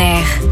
[0.00, 0.47] air.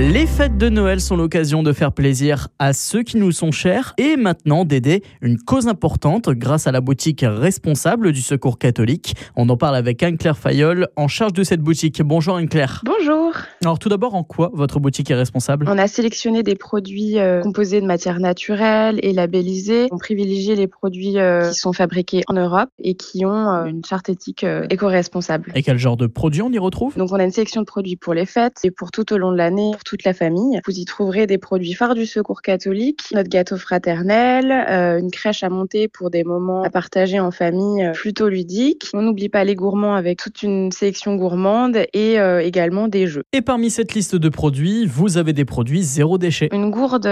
[0.00, 3.94] Les fêtes de Noël sont l'occasion de faire plaisir à ceux qui nous sont chers
[3.98, 9.16] et maintenant d'aider une cause importante grâce à la boutique responsable du Secours catholique.
[9.34, 12.00] On en parle avec Anne-Claire Fayol en charge de cette boutique.
[12.00, 12.84] Bonjour Anne-Claire.
[12.84, 13.32] Bonjour.
[13.60, 15.66] Alors tout d'abord, en quoi votre boutique est responsable?
[15.68, 19.88] On a sélectionné des produits euh, composés de matières naturelles et labellisés.
[19.90, 23.84] On privilégie les produits euh, qui sont fabriqués en Europe et qui ont euh, une
[23.84, 25.50] charte éthique éco-responsable.
[25.56, 26.96] Et quel genre de produits on y retrouve?
[26.96, 29.32] Donc on a une sélection de produits pour les fêtes et pour tout au long
[29.32, 30.60] de l'année, toute la famille.
[30.66, 35.42] Vous y trouverez des produits phares du Secours catholique, notre gâteau fraternel, euh, une crèche
[35.42, 38.88] à monter pour des moments à partager en famille euh, plutôt ludiques.
[38.92, 43.22] On n'oublie pas les gourmands avec toute une sélection gourmande et euh, également des jeux.
[43.32, 46.50] Et parmi cette liste de produits, vous avez des produits zéro déchet.
[46.52, 47.08] Une gourde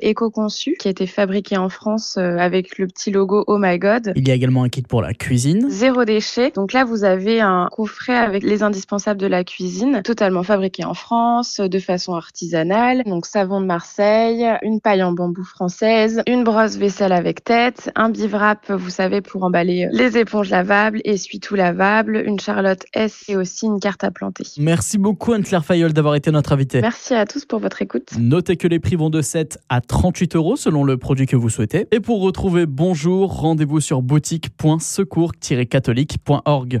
[0.00, 4.12] éco-conçue qui a été fabriquée en France avec le petit logo Oh My God.
[4.14, 5.66] Il y a également un kit pour la cuisine.
[5.68, 6.52] Zéro déchet.
[6.54, 10.94] Donc là, vous avez un coffret avec les indispensables de la cuisine, totalement fabriqué en
[10.94, 11.78] France, de
[12.10, 13.02] façon artisanale.
[13.06, 18.08] Donc savon de Marseille, une paille en bambou française, une brosse vaisselle avec tête, un
[18.10, 23.66] bivrap, vous savez, pour emballer les éponges lavables, essuie-tout lavable, une Charlotte S et aussi
[23.66, 24.44] une carte à planter.
[24.58, 26.80] Merci beaucoup Anne-Claire Fayol d'avoir été notre invitée.
[26.80, 28.12] Merci à tous pour votre écoute.
[28.18, 31.50] Notez que les prix vont de 7 à 38 euros selon le produit que vous
[31.50, 31.86] souhaitez.
[31.92, 36.80] Et pour retrouver Bonjour, rendez-vous sur boutique.secours-catholique.org.